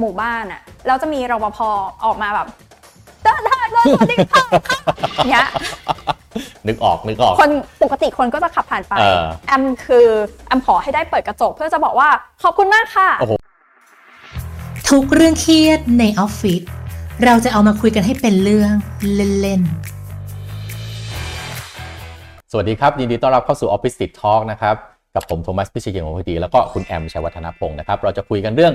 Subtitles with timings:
[0.00, 1.58] หมู่บ้านอะแล้วจะมีรปภ
[2.04, 2.48] ออกมาแบบ
[3.22, 4.44] เดินทางเดินสวัสดีค่ะ
[5.28, 5.46] เนี้ย
[6.66, 7.50] นึกออกนึกออกคน
[7.82, 10.06] ปกติคนก็จะขับผ่านไปเออแอมคือ
[10.46, 12.08] แอมขอให้ได้เปิดกระจกเพื่อจะบอกว่า
[12.42, 13.32] ขอบคุณมากค่ะโอ้โห
[14.90, 16.62] ทุกเรื่องเครียดในออฟฟิศ
[17.24, 18.74] เราจะเอามาคุยกันให้เป็นเรื่อง
[19.40, 19.62] เล่น
[22.52, 24.76] สวัสดีครับยินดีต้อนรับเข้าสู่ Office Street Talk นะครับ
[25.14, 28.72] กับผมโทมัสพิชิตเกียรติวงพอดีแล้วก็คุณแอมชัยวัฒนพงศ์นะครับเราจะคุยกันเรื่อง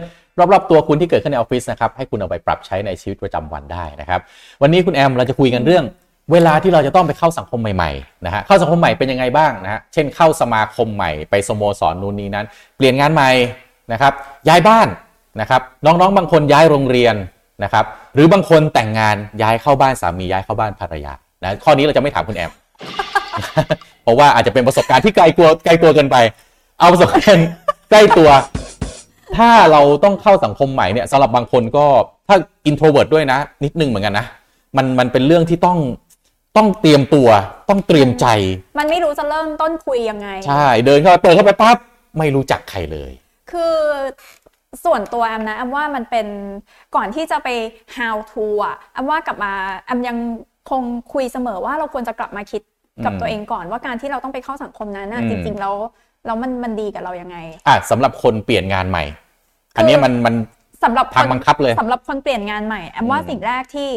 [0.52, 4.20] รอบๆตัวคุณที่เกิดขึ้นในออฟฟิศนะครับให้คุณเอาไปปรับใช้ในชีวิตประจำวันได้นะครับ
[4.62, 5.84] วันนี้คุณแอมเราจะคุยกันเรื่อง
[6.32, 12.46] เวลาที่เราจะต้องไปเข้าสังคมใหม่ๆนะฮะเข้าสังคมใหม่เป็นยังไงบ้างนะฮะเช่นเข้าสมาคมใหม่ไปสโมสรนู่นนี่นั้น
[12.78, 13.30] เปลี่ยนงานใหม่
[13.92, 14.14] นะครับ
[14.48, 14.88] ย้ายบ้าน
[15.42, 17.16] นะครับน้องๆ บางคนย้ายโรงเรียน
[17.64, 21.14] นะครับหรือบางคนแต่งงานย้ายเข้าบ้านสามีย้ายเข้าบ้านภรรยา
[21.44, 22.52] นะข้อนี้เราจะไม่ถามคุณแอม
[24.04, 26.18] เพราะว่าอาจจะเป็นประสบการณ์ที่ไกลตัวไกลตัวเกินไป
[26.80, 27.48] เอาประสบการณ์
[27.92, 28.30] ใกล้ตัว
[29.38, 31.86] ถ้าเราต้องเข้าสังคมใหม่เนี่ยสำหรับบางคนก็
[32.28, 32.36] ถ้า
[32.70, 34.26] introvert ด้วยนะ นิดนึงเหมือนกันนะ
[34.78, 35.78] มันมันเป็นเรื่องที่ต้อง
[36.58, 37.30] ต้องเตรียมตัว
[37.70, 38.26] ต้องเตรียมใจ
[38.80, 41.78] มันไม่รู้จะเริ่มต้นคุยยังไง ใช่ เดินเข้าไปเปิดเข้าไปปั๊บ
[42.18, 43.12] ไม่รู้จักใครเลย
[43.52, 43.76] คือ
[44.86, 46.28] ส่วนตัวแอมนะแอมว่ามันเป็น
[46.96, 47.50] ก่อนที่จะไป
[47.98, 49.54] how to อะแอมว่ากลับมา
[49.86, 50.18] แอมยัง
[50.70, 50.82] คง
[51.14, 52.62] คุยเสมอว่าเราควรจะกลับมาคิด
[53.06, 55.76] กับอืมตัวเองก่อนว่าการที่เราต้องไปเข้าสังคมนั้นนะอืมจริงๆแล้ว
[56.26, 59.04] แล้วมันมันดีกับเรายังไง อะสำหรับคนเปลี่ยนงานใหม่
[59.76, 60.36] อันเนี้ยมันมัน
[60.84, 63.92] สำหรับทางบังคับเลยสำหรับคนเปลี่ยนงานใหม่แอมว่าอืมสิ่งแรกที่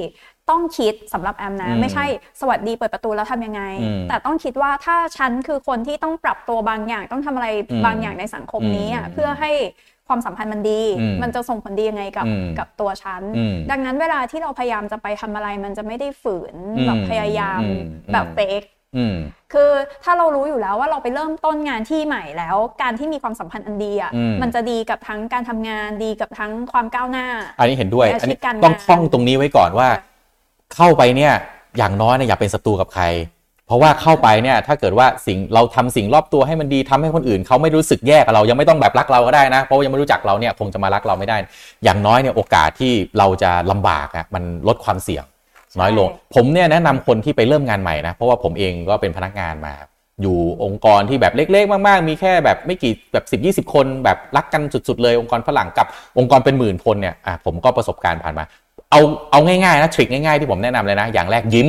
[0.51, 2.05] ต้องคิดสำหรับแอมนะอืมไม่ใช่
[2.41, 9.51] สวัสดีเปิดประตูแล้วทำยังไงอืมแต่ต้องคิดว่าถ้าฉันคือคนที่ต้องปรับตัวบางอย่างต้องทำอะไรอืมบางอย่างในสังคมนี้อะอืมเพื่อให้
[10.09, 17.81] ความสัมพันธ์มันดีอืมมันจะส่งผลดียังไงกับอืมกับตัวฉันอืมดังนั้นเวลาที่เราพยายามจะไปทำอะไรมันจะไม่ได้ฝืนอืมแบบพยายามอืม
[18.13, 18.76] แบบอืมเฟกอืม
[19.53, 19.71] คือ
[20.05, 27.27] ถ้าเรารู้อยู่แล้วว่าเราไปเริ่มต้นงานที่ใหม่แล้ว การที่มีความสัมพันธ์อันดีอะอืมมันจะดีกับทั้งการทำงานดีกับทั้งความก้าวหน้า
[27.59, 29.89] อันนี้เห็นด้วยในอาชีพอันนี้การงานต้องท่องตรงนี้ไว้ก่อนว่า
[30.75, 31.33] เข้าไปเนี่ย
[31.79, 33.05] อย่างน้อยเนี่ยอย่าเป็นศัตรูกับใคร
[33.67, 41.37] เพราะว่าเข้าไปเนี่ยถ้าเกิดว่าสิ่งเราทำสิ่งรอบตัวให้มันดีทำให้คนอื่น เขาไม่รู้สึกแย่กับเรายังไม่ต้องแบบรักเราก็ได้นะ เพราะว่ายังไม่รู้จักเราเนี่ยคงจะมารักเราไม่ได้
[41.85, 45.25] อย่างน้อยเนี่ยโอกาสที่เราจะลำบากอะมันลดความเสี่ยง
[45.81, 49.75] น้อยลง ผมเนี่ยแนะนำคนที่ไปเริ่มงานใหม่นะ เพราะว่าผมเองก็เป็นพนักงานมา
[50.23, 55.87] อยู่องค์กรที่แบบเล็ก ๆ มากๆ มีแค่แบบไม่กี่แบบสิบยี่สิบคนแบบรักกันสุด ๆ เลยองค์กรฝรั่งกับ
[56.19, 58.45] องค์กรเป็นหมื่นคนเนี่ยอะผมก็ประสบการณ์ผ่านมา
[58.91, 59.01] เอา
[59.31, 61.69] เอาง่ายๆนะทริคง่ายๆที่ผมแนะนำเลยนะ อย่างแรกยิ้ม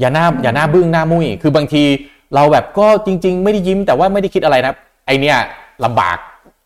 [0.00, 1.82] อย่าหน้าอย่าหน้าบึ้งหน้ามุ้ยคือบางที
[2.34, 4.72] เราแบบก็จริง ๆ ไม่ได้ยิ้มแต่ว่าไม่ได้คิดอะไรนะ
[5.06, 5.36] ไอเนี่ย
[5.84, 6.18] ลำบาก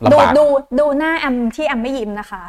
[0.03, 0.45] ดูลำบากดู
[0.79, 2.43] ดูหน้าแอมที่แอมไม่ยิ้มนะคะ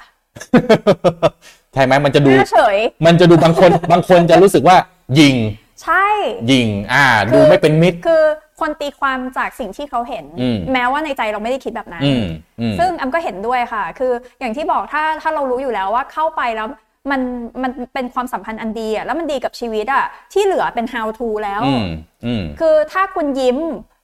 [1.75, 4.77] ใช่ไหมมันจะหดูน้าเฉย มันจะดูบางคนบางคนจะรู้สึกว่า
[5.19, 5.35] ยิง
[5.83, 6.05] ใช่
[6.51, 8.23] ยิง อ่าคือดูไม่เป็นมิตร คือ
[8.59, 12.25] คนตีความจากสิ่งที่เขาเห็นอืมแม้ว่าในใจเราไม่ได้คิดแบบนั้นอืม
[12.59, 16.67] อืมซึ่งแอมก็เห็นด้วยค่ะ คืออย่างที่บอกถ้าถ้าเรารู้อยู่แล้วว่าเข้าไปแล้ว
[17.11, 17.21] มัน
[17.63, 21.85] มันเป็นความสัมพันธ์อันดีอะแล้วมันดีกับชีวิตอะที่เหลือเป็น how to แล้วอืม
[22.25, 23.57] อืมคือถ้าคุณยิ้ม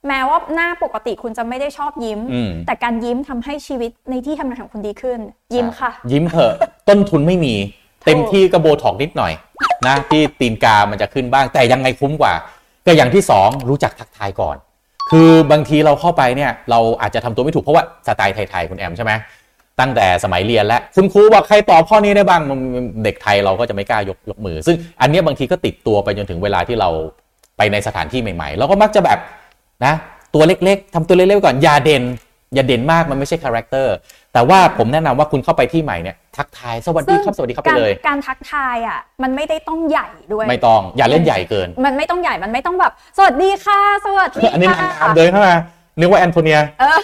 [0.07, 5.19] แม้ว่าหน้าปกติคุณจะไม่ได้ชอบยิ้มอืมแต่การยิ้มทำให้ชีวิตในที่ทำงานของคุณดีขึ้น
[5.53, 6.53] ยิ้มค่ะ ยิ้มเถอะ
[6.89, 7.56] ต้นทุนไม่มี
[8.06, 9.34] เต็มที่ก็โบท็อกนิดหน่อย
[9.88, 12.34] นะที่ตีนกามันจะขึ้นบ้าง แต่ยังไงคุ้มกว่า
[12.85, 14.57] ก็อย่างที่สองรู้จักทักทายก่อน
[15.12, 19.12] คือบางทีเราเข้าไปเนี่ย เราอาจจะทำตัวไม่ถูกเพราะว่าสไตล์ไทยๆคุณแอมใช่ไหม
[19.79, 22.59] ตั้งแต่สมัยเรียนแล้วคุณครูบอกใครตอบข้อนี้ได้บ้างมัน
[23.03, 26.89] เด็กไทยเราก็จะไม่กล้ายกยกมือ ซึ่งอันเนี้ยบางทีก็ติดตัวไปจนถึงเวลาที่เรา
[27.57, 29.19] ไปในสถานที่ใหม่ ๆ เราก็มักจะแบบ
[29.86, 29.94] นะ
[30.34, 32.03] ตัวเล็กๆทำตัวเล็กๆไว้ก่อนอย่าเด่น
[32.53, 33.95] อย่าเด่นมากมันไม่ใช่ character
[34.34, 45.56] แต่ว่าผมแนะนำว่าคุณเข้าไปที่ใหม่เนี่ยทักทายสวัสดีครับสวัสดีครับไปการเลยการทักทายอะมันไม่ได้ต้องใหญ่ด้วย ไม่ต้องอย่าเล่นใหญ่เกิน มันไม่ต้องใหญ่มันไม่ต้องแบบ สวัสดีค่ะ สวัสดีอันนี้นางค่ะงามเดินเข้ามา
[46.00, 47.00] นึกว่าแอนโทเนียเออ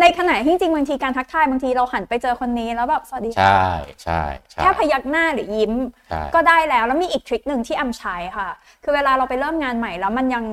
[0.00, 3.66] ในขณะที่จริงๆบางทีการทักทายบางทีเราหันไปเจอคนนี้แล้วแบบสวัสดีค่ะใช่
[4.02, 5.72] ใช่ใช่แค่พยักหน้าหรือยิ้ม
[6.10, 8.48] ใช่ก็ได้แล้วแล้วมีอีกทริคหนึ่งที่แอมใช้ค่ะ
[8.84, 10.44] คือเวลาเราไปเริ่มงานใหม่แล้วมันยัง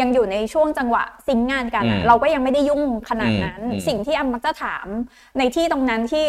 [0.00, 4.86] ยังอยู่ในช่วงจังหวะซิงค์งานกันอะอืมเราก็ยังไม่ได้ยุ่งขนาดนั้นอืมอืมสิ่งที่แอมมักจะถาม
[5.38, 6.28] ในที่ตรงนั้นที่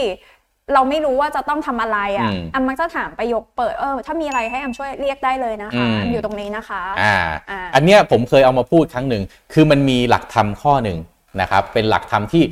[0.74, 7.16] เราไม่รู้ว่าจะต้องทำอะไรอะอืมแอมมักจะถามประโยคเปิดเออถ้ามีอะไรให้แอมช่วยเรียกได้เลยนะคะอืมแอมอยู่ตรงนี้นะคะอ่า
[7.50, 9.24] อ่าอันเนี้ยผมเคยเอามาพูดครั้งหนึ่ง
[9.54, 10.98] คือมันมีหลักธรรมข้อหนึ่ง
[11.42, 12.44] นะครับเป็นหลักธรรมที่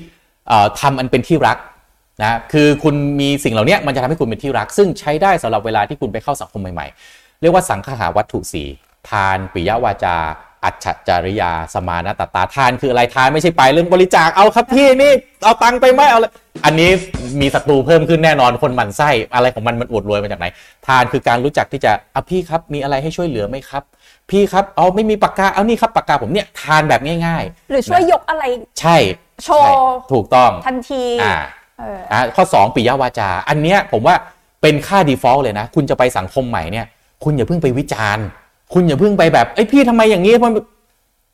[0.47, 1.57] เอ่อทำอันเป็นที่รัก
[2.21, 8.63] นะคือคุณมีสิ่งเหล่าเนี้ยมันจะทำให้คุณเป็นที่รัก ซึ่งใช้ได้สำหรับเวลาที่คุณไปเข้าสังคมใหม่ๆ เรียกว่าสังคหาวัตถุสี
[9.09, 10.17] ทานปิยวาจา
[10.65, 15.11] อัจฉจริยาสมานตตาทานคืออะไรทานไม่ใช่ไปเรื่องบริจาคเอาครับพี่นี่
[15.43, 16.31] เอาตังค์ไปไหมเอาเลย
[16.65, 16.89] อันนี้
[17.41, 20.45] มีศัตรูเพิ่มขึ้นแน่นอนคนหมั่นไส้อะไรของมันมันอวดรวยมาจากไหน
[20.87, 23.83] ทานคือการรู้จักที่จะอะพี่ครับมีอะไรให้ช่วยเหลือไหมครับ
[24.29, 28.97] พี่ครับเอาไม่มีปากกาเอานี่ครับปากกาผมเนี่ยทานแบบง่ายหรือช่วยยกอะไรๆใช่
[29.43, 29.73] โชว์ใช่
[30.11, 31.35] ถูกต้องทันทีอ่า
[31.79, 34.15] เอออะข้อ 2 ปิยวาจา อันเนี้ยผมว่า
[34.61, 36.85] เป็นค่า default เลยนะ คุณจะไปสังคมใหม่เนี่ย
[37.23, 38.25] คุณอย่าเพิ่งไปวิจารณ์
[38.73, 40.53] คุณอย่าเพิ่งไปแบบเอ้ยพี่ทำไมอย่างนี้มัน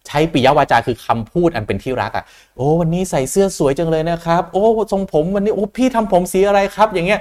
[0.07, 7.19] ใช้ปิยวาจาคือคำพูดอันเป็นที่รักอะโอ้วันนี้ใส่เสื้อสวยจังเลยนะครับโอ้ทรงผมวันนี้โอ้พี่ทำผมสีอะไรครับ อย่างเงี้ย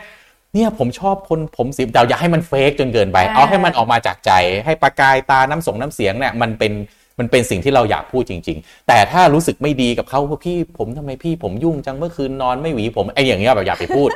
[0.55, 4.33] เนี่ยผมชอบคนผมสีแต่อย่าให้มันเฟกจนเกินไปอ่าเอาให้มันออกมาจากใจ
[4.65, 6.73] ให้ประกายตาน้ำสงน้ำเสียงเนี่ยมันเป็น
[7.19, 14.09] มันเป็นสิ่งที่เราอยากพูดจริง ๆ แต่ถ้ารู้สึกไม่ดีกับเขาว่าพี่ผมทำไมพี่ผมยุ่งจังเมื่อคืนนอนไม่หวีผมไอ้อย่างเงี้ยแบบอย่าไปพูด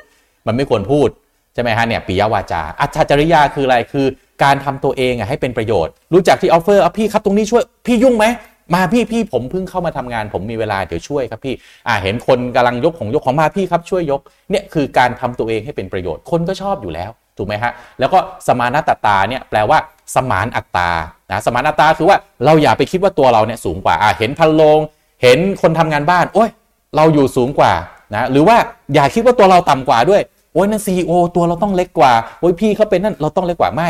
[0.46, 1.08] มันไม่ควรพูด
[1.54, 4.06] ใช่ไหมฮะเนี่ยปิยวาจา อัจฉริยะคืออะไรคือ
[4.44, 8.26] การทำตัวเองอะให้เป็นประโยชน์ รู้จักที่ออฟเฟอร์อะพี่ครับตรงนี้ช่วยพี่ยุ่งไหม
[8.74, 11.54] มาพี่พี่ผมเพิ่งเข้ามาทำงาน ผมมีเวลาเดี๋ยวช่วยครับพี่
[11.88, 19.78] อ่าเห็นคนกำลังยกของยกของมาพี่ครับช่วยยกเนี่ยคือการทำตัวเองให้เป็นประโยชน์คนก็ชอบอยู่แล้วถูกไหมฮะแล้วก็สมานัตตาเนี่ยแปลว่า
[20.14, 20.90] สมานอัตตา
[21.30, 24.78] นะสมานอัตตาคือว่าเราอย่าไปคิดว่าตัวเราเนี่ยสูงกว่าอ่าเห็นพันโลง
[25.22, 26.50] เห็นคนทำงานบ้านโอ้ย
[26.96, 27.72] เราอยู่สูงกว่า
[28.14, 28.56] นะหรือว่า
[28.94, 30.22] อย่าคิดว่าตัวเราต่ำกว่าด้วย
[30.52, 33.88] โอ้ยนั่นซีโอตัวเราต้องเล็กกว่าโอ้ยพี่เขาเป็นนั่นเราต้องเล็กกว่าไม่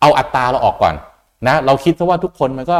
[0.00, 0.94] เอาอัตราเราออกก่อน
[1.46, 2.78] นะเราคิดซะว่าทุกคนมันก็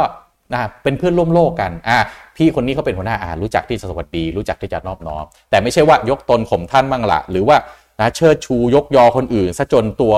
[0.53, 1.97] นะเป็นเพื่อนร่วมโลกกันอะ
[2.37, 7.57] พี่คนนี้เขาเป็นหัวหน้าอ่ารู้จักที่จะสวัสดี รู้จักที่จะนอบน้อมแต่ไม่ใช่ว่ายกตนข่มท่านบ้างละหรือว่า
[7.99, 10.15] นะเชิดชูยกยอคนอื่นซะจนตัว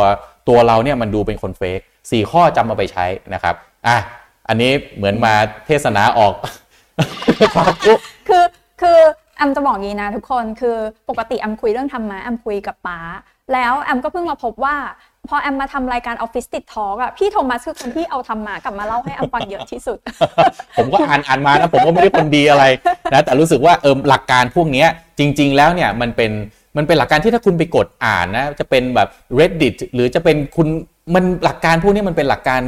[0.49, 1.79] ตัวเราเนี่ยมันดูเป็นคนเฟก
[2.11, 3.55] สี่ข้อจำมาไปใช้นะครับ
[3.87, 3.97] อะ
[4.47, 5.33] อันนี้เหมือนมา
[5.65, 6.33] เทศนาออก
[8.27, 8.45] คือ
[8.81, 8.97] คือ
[9.37, 10.77] แอมจะบอกงี้นะทุกคนคือ
[11.09, 12.99] ปกติแอมคุยเรื่องธรรมะแอมคุยกับป๊า
[13.53, 14.75] แล้วแอมก็เพิ่งมาพบว่า
[15.29, 19.97] พอแอมมาทำรายการออฟฟิศติดทอล์กอะพี่โทมัสคือคนที่เอาธรรมะกลับมาเล่าให้แอมฟังเยอะที่สุด
[20.77, 22.65] ผมก็อ่านอ่านมานะผมก็ไม่ได้คนดีอะไร
[23.13, 24.87] นะแต่รู้สึกว่าเออหลักการพวกเนี้ย
[25.19, 26.31] จริง ๆ แล้วเนี่ยมันเป็น
[26.77, 29.09] มันเป็นหลักการที่ถ้าคุณไปกดอ่านนะจะเป็นแบบ
[29.39, 30.67] reddit หรือจะเป็นคุณ
[31.15, 32.61] มันหลักการพวกนี้มันเป็นหลักการ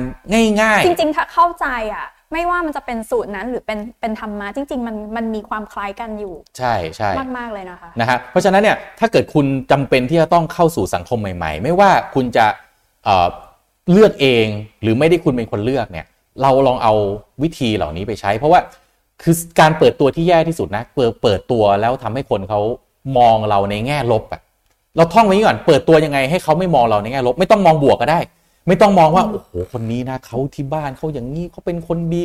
[0.62, 12.46] ง่ายจริง ๆ ถ้าเข้าใจอะ ไม่ว่ามันจะเป็นสูตรนั้นหรือเป็นเป็นธรรมะจริง ๆ มันมันมีความคล้ายกันอยู่ๆใช่ใช่มากๆเลยนะคะนะฮะเพราะฉะนั้นเนี่ยถ้าเกิดคุณจำเป็นที่จะต้องเข้าสู่สังคมใหม่ ๆ ไม่ว่าคุณจะ
[13.06, 13.28] เอ่อ
[13.92, 14.46] เลือกเอง
[14.82, 16.06] หรือไม่ได้คุณเป็นคนเลือกเนี่ย
[16.42, 16.94] เราลองเอา
[17.44, 18.60] วิธีเหล่านี้ไปใช้ เพราะว่า
[19.24, 22.62] คือการเปิดตัวที่แย่ที่สุดนะเปิดเปิดตัวแล้วทำให้คนเขา
[23.18, 24.42] มองเราในแง่ลบอะ
[24.96, 28.20] เราท่องไว้ก่อนเปิดตัวยังไงให้เขาไม่มองเราในแง่ลบ ไม่ต้องมองบวกก็ได้
[28.68, 32.22] ไม่ต้องมองว่าโอ้โหคนนี้นะเขาที่บ้านเขาอย่างนี้เขาเป็นคนดี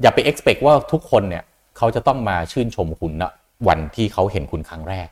[0.00, 1.44] อย่าไป expect ว่าทุกคนเนี่ย
[1.76, 3.32] เขาจะต้องมาชื่นชมคุณนะ
[3.68, 5.08] วันที่เขาเห็นคุณครั้งแรก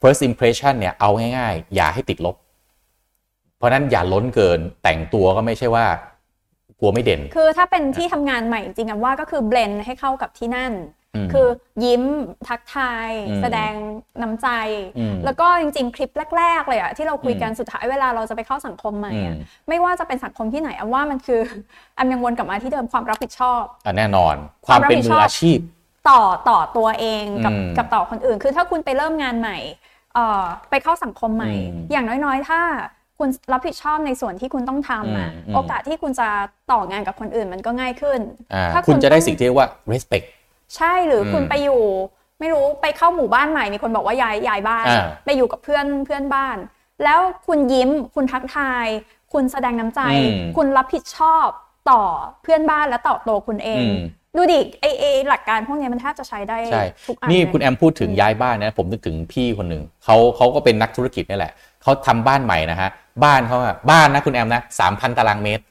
[0.00, 2.36] first impression เนี่ยเอาง่ายๆ อย่าให้ติดลบ
[3.56, 5.86] เพราะนั้นอย่าล้นเกินแต่งตัวก็ไม่ใช่ว่า
[6.80, 10.72] กลัวไม่เด่น คือถ้าเป็นที่ทำงานใหม่จริงๆว่าก็คือเบลนให้เข้ากับที่นั่น
[11.32, 11.48] คือ
[11.84, 12.02] ยิ้ม
[12.48, 13.72] ทักทายอืมแสดง
[14.22, 14.48] น้ำใจ
[14.98, 21.40] อืมแล้วก็จริง ๆ คลิปแรก ๆ เลยอะที่เราคุยกันสุดท้ายเวลาเราจะไปเข้าสังคมใหม่อะอืมไม่ว่าจะเป็นสังคมที่ไหนอะว่ามันคือ
[21.94, 24.34] แอมยังวนกลับมาที่เดิมความรับผิดชอบอะแน่นอน
[24.66, 25.58] ความเป็นมืออาชีพ
[26.08, 29.58] ต่อต่อตัวเองกับอืมกับต่อคนอื่น คือถ้าคุณไปเริ่มงานใหม่
[30.14, 32.60] เอ่อไปเข้าสังคมใหม่อืมอย่างน้อยๆ ถ้า
[33.18, 36.28] คุณรับผิดชอบในส่วนที่คุณต้องทำอะอืมอืมโอกาสที่คุณจะ
[36.70, 38.20] ต่องานกับคนอื่นมันก็ง่ายขึ้น
[38.54, 40.26] อ่าถ้าคุณจะได้ต้องสิ่งที่เรียกว่า respect
[40.76, 41.82] ใช่หรืออมคุณไปอยู่
[42.40, 46.56] ไม่รู้ไปเข้าหมู่บ้านใหม่มีคนบอกว่าย้ายย้ายบ้านอ่าไปอยู่กับเพื่อนเพื่อนบ้าน
[47.04, 48.86] แล้วคุณยิ้มคุณทักทาย
[49.32, 51.48] คุณแสดงน้ำใจอืมคุณรับผิดชอบ
[51.90, 52.02] ต่อ
[52.42, 53.98] เพื่อนบ้านและต่อตัวคุณเองอืม
[54.36, 61.52] ดูดิไอไอหลักการพวกเนี้ยมันแทบจะใช้ได้ใช่ทุกอันนี่เลยคุณแอมพูดถึงย้ายบ้านนะ ผมนึกถึงพี่คนหนึ่งเขาเขาก็เป็นนักธุรกิจนี่แหละ
[61.82, 62.90] เขาทำบ้านใหม่นะฮะ
[63.24, 65.64] บ้านเขาอะบ้านนะคุณแอมนะสามพันตารางเมตร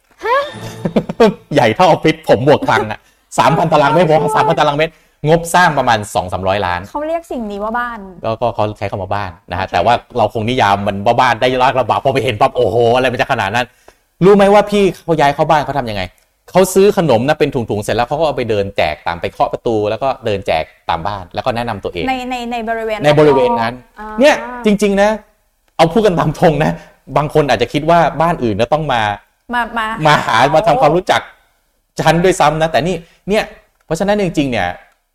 [1.53, 2.99] ใหญ่เท่าออฟฟิศผมบวกคลังอะ
[3.37, 4.93] สามพันตารางเมตรผมสามพันตารางเมตร
[5.27, 13.65] งบสร้างประมาณ2 3 0 0 ล้าน เขาเรียกสิ่งนี้ว่าบ้าน ก็ก็เขาใช้คำว่าบ้านนะฮะโอเคแต่ว่าเราคงนิยามมันว่าบ้านได้ยากลำบากพอไปเห็นปั๊บโอ้โหอะไรมันจะขนาดนั้น
[14.23, 16.01] รู้ไหมว่าพี่เขาย้ายเข้าบ้านเขาทำยังไง
[16.51, 25.09] เขาซื้อขนมนะเป็นถุงๆเสร็จแล้วเขาก็เอาไปเดินแจกตามไปเคาะประตู แล้วก็เดินแจกตามบ้านแล้วก็แนะนำตัวเองในในในบริเวณในบริเวณนั้นอ่าเนี่ยจริง ๆนะ
[25.77, 26.71] เอาพูดกันตามตรงนะ
[27.17, 29.01] บางคนอาจจะคิดว่าบ้านอื่นจะต้องมา
[29.53, 31.21] มามามาหามาทำความรู้จัก
[32.01, 32.95] ฉันด้วยซ้ำนะ แต่นี่
[33.29, 33.43] เนี่ย
[33.85, 34.67] เพราะฉะนั้นจริงๆเนี่ย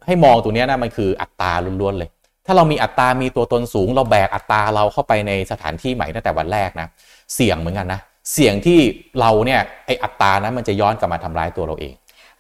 [0.07, 2.11] ให้มองตรงเนี้ยนะมันคืออัตราล้วนๆเลย
[2.47, 6.89] ถ้าเรามีอัตรามีตัวตนสูง เราแบกอัตราเราเข้าไปในสถานที่ใหม่ตั้งแต่วันแรกนะ
[7.35, 8.01] เสี่ยงเหมือนกันนะ
[8.33, 8.79] เสี่ยงที่
[9.21, 11.95] เราเนี่ยไออัตรานั้นมันจะย้อนกลับมาทำร้ายตัวเราเอง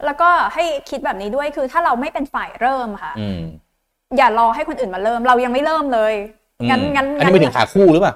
[0.04, 3.40] แล้วก็ให้คิดแบบนี้ด้วยคือถ้าเราไม่เป็นฝ่ายเริ่มค่ะอืม
[4.16, 6.14] อย่ารอให้คนอื่นมาเริ่ม เรายังไม่เริ่มเลย
[6.70, 8.14] งั้นอืมงั้นอันนี้ไม่ถึงขาคู่หรือเปล่า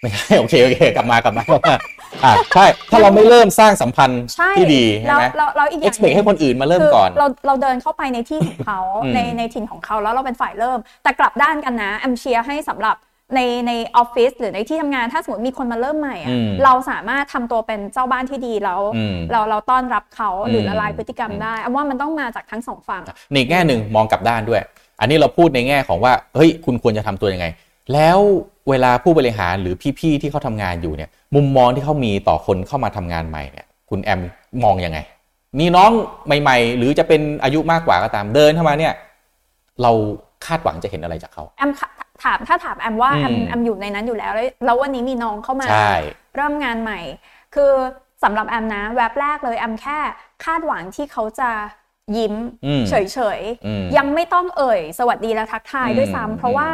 [0.00, 1.76] ไม่ใช่โอเคโอเค กลับมากลับมากลับมา
[2.24, 12.96] อ่าใช่ถ้าเราไม่เริ่มสร้างสัมพันธ์ใช่ที่ดีใช่แล้วไหมแล้วแล้วอีกอย่าง expect ให้คนอื่นมาเริ่มคือก่อนเราเราเดินเข้าไปในที่ของเขา อืม ในในถิ่นของเขาแล้วเราเป็นฝ่ายเริ่ม แต่กลับด้านกันนะแอมเชียร์ให้สำหรับ
[13.34, 24.62] ในในออฟฟิศหรือในที่ทำงานถ้าสมมติมีคนมาเริ่มใหม่อะอืมเราสามารถทำตัวเป็นเจ้าบ้านที่ดีแล้ว อืม เราเราต้อนรับเขาหรือม ละลายพฤติกรรมอืมได้แอมว่ามันต้องมาจากทั้งสองฝั่ง ในอีกแง่หนึ่งมองกลับด้านด้วย
[25.00, 27.46] อันนี้เราพูดในแง่ของว่า เฮ้ย คุณควรจะทำตัวยังไง
[27.92, 28.18] แล้ว
[28.68, 34.20] เวลาผู้บริหารหรือพี่ๆที่เขาทำงานอยู่เนี่ย มุมมองที่เขามีต่อคนเข้ามาทำงานใหม่เนี่ยคุณแอม
[34.64, 34.98] มองยังไง
[35.58, 35.90] มีน้อง
[36.26, 38.94] ใหม่ ๆ หรือจะเป็นอายุมากกว่าก็ตามเดินเข้ามาเนี่ย
[39.82, 39.92] เรา
[40.46, 41.70] คาดหวังจะเห็นอะไรจากเขาแอม
[42.22, 45.92] ถามถ้าถามแอมว่าอืมแอมแอมอยู่ในนั้นอยู่แล้ว แล้วแล้ววันนี้มีน้องเข้ามาใช่
[46.36, 47.00] เริ่มงานใหม่
[47.54, 47.72] คือ
[48.22, 49.98] สำหรับแอมนะแวบแรกเลยแอมแค่
[50.44, 51.50] คาดหวังที่เขาจะ
[52.16, 52.34] ยิ้ม
[52.66, 52.94] อืมเฉ
[53.38, 56.68] ยอืมๆยังไม่ต้องเอ่ย สวัสดีและทักทายด้วยอืมซ้ำเพราะว่า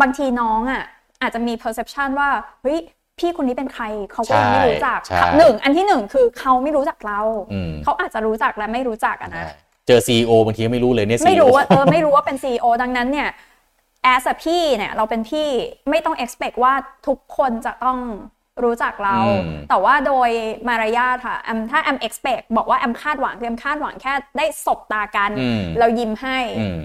[0.00, 0.82] บางทีน้องอะ
[1.22, 2.28] อาจจะมี perception ว่า
[2.62, 2.78] เฮ้ย
[3.18, 7.20] พี่คนนี้เป็นใครเขาก็ยังไม่รู้จักใช่หนึ่งอันที่หนึ่งคือเขาไม่รู้จักเรา
[7.52, 9.50] อืมเขาอาจจะรู้จักและไม่รู้จักอะนะใช่
[9.86, 13.28] เจอซีอบางทีก็ไม่รู้เลยเนี่ยไม่รู้ CEO ว่าเออไม่รู้ว่าเป็น CEO ดังนั้นเนี่ย
[14.14, 15.48] as a พี่เนี่ยเราเป็นพี่
[15.90, 16.74] ไม่ต้อง expect ว่า
[17.06, 17.98] ทุกคนจะต้อง
[18.64, 20.30] รู้จักเราอืมแต่ว่าโดย
[20.68, 26.80] มารยาทค่ะแอมถ้าแอม expect บอกว่าแอมคาดหวังคือแอมคาดหวังแค่ได้สบตากันอืมเรายิ้มให้อืม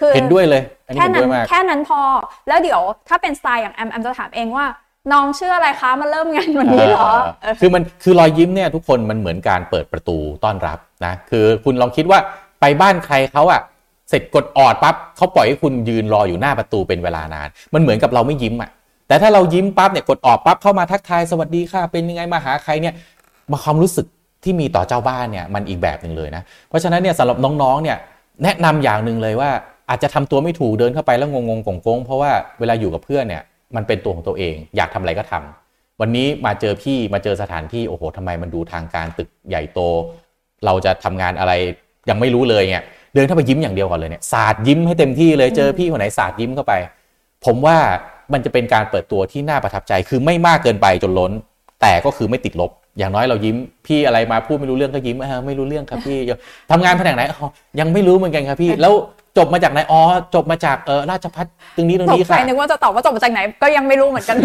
[0.00, 2.00] คือเห็นด้วยเลย อันนี้แค่เห็นนั้ด้วนยมากแค่นั้นพอ
[2.48, 4.64] แล้วเดี๋ยวถ้าเป็นสไตล์อย่างแอมแอมจะถามเองว่า
[5.12, 7.10] น้องชื่ออะไรคะมาเริ่มงานวันนี้เหรอ
[7.42, 12.18] เออคือมันคือรอยยิ้มเนี่ยทุกคนมันเหมือนการเปิดประตูต้อนรับนะ คือคุณลองคิดว่า
[12.60, 13.60] ไปบ้านใครเขาอะ
[14.10, 18.70] เสร็จกดออดปั๊บเขาปล่อยให้คุณยืนรออยู่หน้าประตูเป็นเวลานาน มันเหมือนกับเราไม่ยิ้มอะ
[19.08, 22.94] แต่ถ้าเรายิ้มปั๊บเนี่ยกดออดปั๊บเข้ามาทักทายสวัสดีค่ะ เป็นยังไงมาหาใครเนี่ย
[23.50, 24.06] มาความรู้สึก
[24.44, 27.96] ที่มีต่อเจ้าบ้านเนี่ยมันอีกแบบหนึ่งเลยนะ เพราะฉะนั้นเนี่ยสำหรับน้องๆเนี่ย
[28.42, 29.50] แนะนำอย่างหนึ่งเลยว่า
[29.88, 33.42] อาจจะทำตัวไม่ถูกเดินเข้าไปแล้วงงๆกงๆเพราะว่าเวลาอยู่กับเพื่อนเนี่ย
[33.76, 39.80] มันเป็นตัวของตัวเอง อยากทำอะไรก็ทำวันนี้มาเจอพี่มาเจอสถานที่โอ้โหทำไมมันดูทางการตึกใหญ่โต
[40.64, 41.52] เราจะทำงานอะไร
[42.10, 46.72] ยังไม่รู้เลยเนี่ยเดินเข้าไปยิ้มอย่างเดียวก่อนเลยเนี่ยสาดยิ้มให้เต็มที่เลยเจอพี่คนไหนสาดยิ้มเข้าไป
[47.44, 47.76] ผมว่า
[48.32, 51.32] มันจะเป็นการเปิดตัวที่น่าประทับใจคือไม่มากเกินไปจนล้น
[51.80, 56.18] แต่ก็คือไม่ติดลบ อย่างน้อยเรายิ้มพี่อะไรมาพูดไม่รู้เรื่องก็ยิ้มเออไม่รู้เรื่องครับพี่
[56.70, 57.48] ทำงานแผนกไหนอ๋อ
[57.80, 58.92] ยังไม่รู้เหมือนกันครับพี่แล้ว
[59.38, 60.00] จบมาจากไหนอ๋อ
[60.34, 64.36] จบมาจากเออราชพัฒตรงนี้ตรงตกนี้ใจค่ะนึกว่าจะตอบว่าจบมาจากไหน ก็ยังไม่รู้เหมือนกัน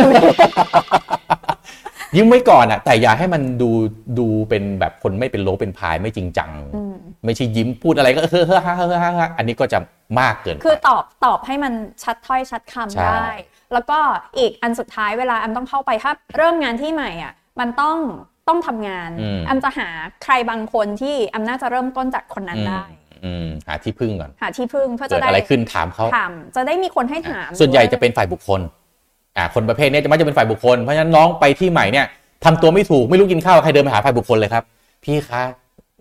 [2.16, 3.70] ยิ้มไว้ก่อนอะแต่อย่าให้มันดู
[4.20, 6.96] ดูเป็นแบบคนไม่เป็นโลเป็นพายไม่จริงจังอืม
[7.26, 9.80] ไม่ใช่ยิ้มพูดอะไรก็เฮ้อเฮ้อฮ่าเฮ้อฮ่าฮ่าอันนี้ก็จะ
[10.20, 13.28] มากเกินไปคือตอบตอบให้มันชัดถ้อยชัดคำใช่ได้
[13.74, 14.00] แล้วก็
[14.38, 17.98] อีกอันสุดท้ายเวลาแอมต้องเข้าไปถ้าเริ่มงานที่ใหม่อะ มันต้อง
[18.48, 19.88] ต้องทำงานอืมแอมจะหา
[20.24, 23.01] ใครบางคนที่แอมน่าจะเริ่มต้นจากคนนั้นได้อืม
[23.68, 28.62] หาที่พึ่งก่อน หาที่พึ่งเพื่อเกิจะดได้อะไรขึ้นถามเขาถามจะได้มีคนให้ถาม ส่วนใหญ่จะเป็นฝ่ายบุคคล
[29.38, 32.06] อ่าคนประเภทนี้จะมักจะเป็นฝ่ายบุคคลเพราะฉะนั้นน้องไปที่ใหม่เนี่ย
[32.46, 34.64] ทำตัวไม่ถูกไม่รู้กินข้าวใครเดินไปหาฝ่ายบุคคลเลยครับ
[35.04, 35.44] พี่คะ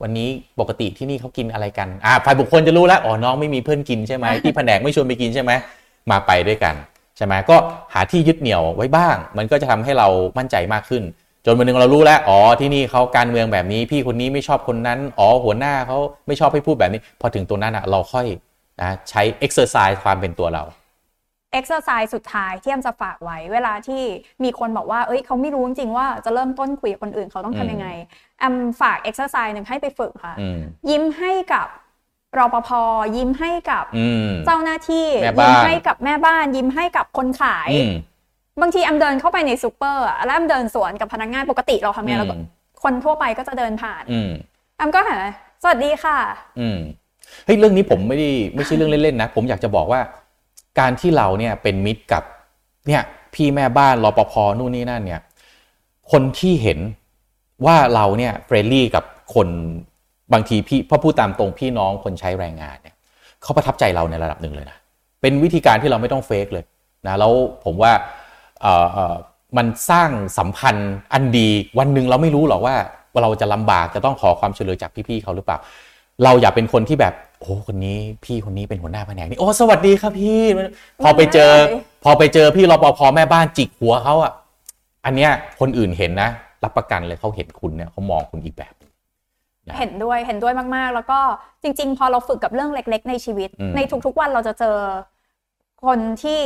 [0.03, 0.29] วันนี้
[0.61, 5.53] ปกติที่นี่เขากินอะไรกันอ่าฝ่ายบุคคลจะรู้แล้วอ๋อน้องไม่มีเพื่อนกินใช่ไหมที่แผนกไม่ชวนไปกินใช่ไหม
[6.11, 6.75] มาไปด้วยกัน
[7.17, 7.57] ใช่ไหมก็
[7.95, 10.09] หาที่ยึดเหนี่ยวไว้บ้าง มันก็จะทำให้เรา
[10.39, 11.03] มั่นใจมากขึ้น
[11.45, 18.27] จนวันหนึ่งเรารู้แล้วอ๋อที่นี่เขาการเมืองแบบนี้ พี่คนนี้ไม่ชอบคนนั้นอ๋อหัวหน้าเขาไม่ชอบให้พูดแบบนี้ พอถึงตรงนั้นอะเราค่อย
[18.81, 20.65] นะใช้ exercise ความเป็นตัวเรา
[21.53, 24.03] เอ็กซ์ไซส์สุดท้ายที่แอมจะฝากไว้ เวลาที่
[24.45, 27.89] มีคนบอกว่า เอ้ยเขาไม่รู้จริงๆว่าจะเริ่มต้นคุยกับคนอื่นเขาต้องอืมทำยังไง
[28.39, 30.59] แอมฝากเอ็กซ์ไซส์หนึ่งให้ไปฝึกค่ะอืม
[30.91, 31.67] ยิ้มให้กับ
[32.39, 32.71] รปภ
[33.17, 37.93] ยิ้มให้กับอืมเจ้าหน้าที่แม่บ้านยิ้มให้กับแม่บ้าน ยิ้มให้กับคนขายอืม
[38.61, 42.37] บางทีแอมเดินเข้าไปในซูเปอร์อะแล้วแอมเดินสวนกับพนักงานปกติเราทำงานอืมแล้วก็
[42.83, 44.31] คนทั่วไปก็จะเดินผ่านอืม
[44.77, 45.19] แอมก็หา
[45.63, 46.19] สวัสดีค่ะ
[46.61, 46.79] อืม
[47.45, 50.01] เฮ้ยเรื่องนี้ผมไม่ได้ไม่ใช่เรื่องเล่นๆนะ ผมอยากจะบอกว่า
[50.79, 52.23] การที่เราเนี่ยเป็นมิตรกับ
[52.89, 53.03] เนี่ย
[53.35, 55.21] พี่แม่บ้านรปภนู่นนี่นั่นเนี่ย
[56.13, 56.79] คนที่เห็น
[57.67, 59.05] ว่าเราเนี่ย friendly กับ
[59.35, 59.49] คน
[60.33, 62.95] บางทีพี่พ่อพูดตามตรงพี่น้องคนใช้แรงงานเนี่ย
[63.43, 64.79] เขาประทับใจเราในระดับหนึ่งเลยนะ
[65.21, 66.65] เป็นวิธีการที่เราไม่ต้องเฟกเลย
[67.07, 67.33] นะแล้ว
[67.65, 68.20] ผมว่าเอ่อเอ่อ
[69.57, 71.49] มันสร้างสัมพันธ์อันดี
[71.79, 72.77] วันหนึ่งเราไม่รู้หรอกว่า
[73.23, 75.59] เราจะลำบากจะต้องขอความช่วยเหลือจากพี่ๆเขาหรือเปล่า
[76.25, 80.43] เราอย่าเป็นคนที่แบบ โอ้คนนี้พี่คนนี้เป็นหัวหน้าแผนกนี่โอ้สวัสดีครับพี่
[81.03, 84.33] พอไปเจอได้พอไปเจอพี่รปภแม่บ้านจิกหัวเขาอะ
[85.05, 86.31] อันเนี้ยคนอื่นเห็นนะ
[86.65, 88.91] รับประกันเลยเขาเห็นคุณเนี่ยเขามองคุณอีกแบบหนึ่ง
[89.69, 91.21] นะเห็นด้วยเห็นด้วยมากๆ แล้วก็
[91.63, 94.77] จริง ๆ พอเราฝึกกับเรื่องเล็ก ๆ ในชีวิตอืมในทุกๆวันเราจะเจอ
[95.85, 96.41] คนที่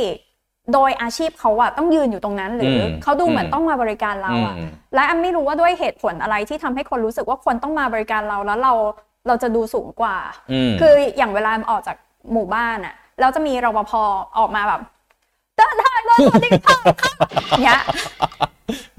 [0.73, 8.73] โดยอาชีพเขาอะต้องยืนอยู่ตรงนั้นหรืออมเขาดูเหมือนอืมต้องมาบริการเราอะอืมและแอมไม่รู้ว่าด้วยเหตุผลอะไรที่ทำให้คนรู้สึกว่าคนต้องมาบริการเราแล้วเรา
[9.27, 10.17] เราจะดูสูงกว่า
[10.51, 11.97] อืมคืออย่างเวลาออกจาก
[12.33, 13.91] หมู่บ้านอะแล้วจะมีรปภ
[14.37, 14.81] ออกมาแบบ
[15.57, 17.15] เดินทางเลยสวัสดีค่ะครับ
[17.63, 17.81] เนี้ย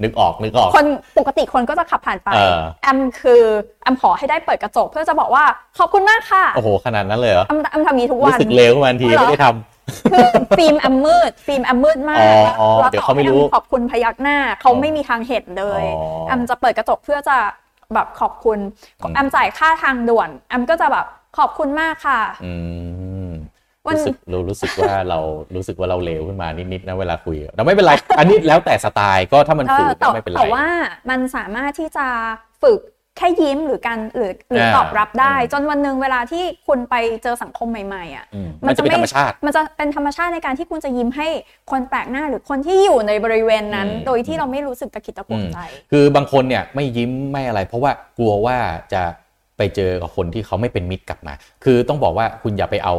[0.03, 0.85] นึกออกนึกออก คน
[1.17, 3.41] ปกติคนก็จะขับผ่านไปเออแอมคือ
[3.83, 5.43] แอมขอให้ได้เปิดกระจกเพื่อจะบอกว่า
[5.77, 9.76] ขอบคุณมากค่ะ โอ้โหขนาดนั้นเลยเหรอแอมแอมทำนี้ทุกรู้วันสึกเลวขึ้นมาทันทีเหรอไม่ได้ทำ
[10.11, 10.27] คือ
[10.57, 17.37] ฟิล์มแอมมืดฟิล์มแอมมืดมากอ๋ออ๋อแล้วเดี๋ยวเขาไม่รู้ต่อให้แอขอบคุณพยักหน้าเขาไม่มีทางเห็นเลยอ๋อแอมจะเปิดกระจกเพื่อจะ
[17.93, 18.59] แบบขอบคุณ
[19.01, 21.05] อืมแอมจ่ายค่าทางด่วนแอมก็จะแบบ
[21.37, 22.53] ขอบคุณมากค่ะอื
[23.27, 23.29] ม
[23.87, 25.19] วันรู้สึกเรารู้สึกว่าเรา
[25.55, 30.67] รู้สึกว่าเราเลวขึ้นมานิดๆนะเวลาคุยเราไม่เป็นไร อันนี้แล้วแต่สไตล์ก็ถ้ามันเอฝือนแต่ก็ไม่เป็นไรแต่ว่า
[31.09, 32.07] มันสามารถที่จะ
[32.61, 32.79] ฝึก
[33.17, 41.27] แค่ยิ้มหรือการหรือหรืออ่าตอบรับได้อืมจนวันหนึ่งเวลาที่คุณไปเจอสังคมใหม่ๆอะอืมมันจะเป็นธรรมชาติมันจะเป็นธรรมชาติในการที่คุณจะยิ้มให้
[41.71, 45.57] คนแปลกหน้าหรือคนที่อยู่ในบริเวณนั้นอืมโดยที่เราไม่รู้สึกตะขิดตะขวงใจ
[45.91, 48.57] คือบางคนเนี่ยไม่ยิ้มไม่อะไร เพราะว่ากลัวว่า
[48.93, 49.01] จะ
[49.57, 51.33] ไปเจอกับคนที่เขาไม่เป็นมิตรกลับมา
[51.63, 52.95] คือต้องบอกว่าคุณอย่าไปเอา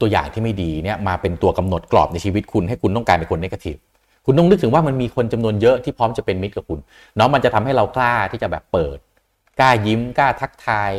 [0.00, 3.76] ตัวอย่างที่ไม่ดีเนี่ยมาเป็นตัวกำหนดกรอบในชีวิตคุณให้คุณต้องกลารเป็นคนนกาทีฟ
[4.26, 6.78] คุณต้องนึกถึงว่ามันมีคนจำนวนเยอะที่พร้อมจะเป็นมิตรกับคุณ
[7.16, 8.98] เนาะมันจะทำให้เรากล้าที่จะแบบเปิด
[9.60, 10.90] กล้ายิ้มกล้าทักทาย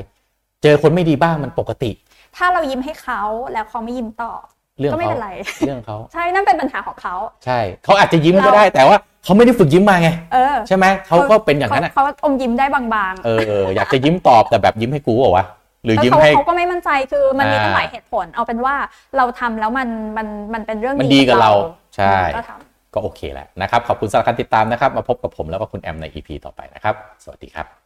[0.64, 1.92] เจอคนไม่ดีบ้างมันปกติ
[2.36, 3.22] ถ้าเรายิ้มให้เขา
[3.54, 4.42] แล้วเขาไม่ยิ้มตอบ
[4.80, 12.82] เรื่องก็ไม่เขาเป็นไร เรื่องเขาใช่นั่นเป็นปัญหาของเขาใช่เขาอาจจะยิ้มก็เราได้แต่ว่าเขาไม่ได้ฝึกยิ้มมาไงเออใช่ไหมเขาก็เป็นอย่างนั้นอะเขาเขาอมยิ้มได้บา
[13.12, 13.30] งๆเอ
[13.64, 15.46] ออยากจะยิ้มตอบแต่แบบยิ้มให้กูเหรอวะ
[15.86, 18.76] หรือแล้วยิ้มเขาให้เขาก็ไม่มั่นใจคือมันมีอ่าตั้งหลายเหตุผล เอาเป็นว่า
[19.18, 21.52] เราทำแล้วมันมันมันเป็นเรื่องมันดีกับเรา
[21.96, 27.83] ใช่ก็ทำก็โอเคแหละนะครับ ขอบคุณสำหรับการติดตามนะครับ มาพบกับผมแล้วก็คุณแอมใน EP ต่อไปนะครับ สวัสดีครับ